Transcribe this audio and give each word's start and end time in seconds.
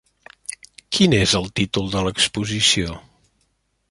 Quin 0.97 1.15
és 1.17 1.35
el 1.41 1.45
títol 1.59 1.93
de 1.97 2.03
l'exposició? 2.09 2.99